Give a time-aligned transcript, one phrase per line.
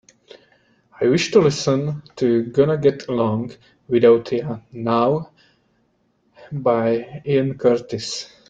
[0.99, 3.51] I wish to listen to Gonna Get Along
[3.87, 5.29] Without Ya Now
[6.51, 8.27] by Ian Curtis.